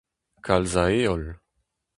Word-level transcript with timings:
Kalz 0.45 0.73
a 0.83 0.85
heol. 0.91 1.23